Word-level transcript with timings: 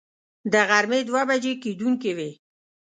د 0.51 0.53
غرمې 0.69 0.99
دوه 1.09 1.21
بجې 1.29 1.53
کېدونکې 1.63 2.11
وې. 2.17 2.31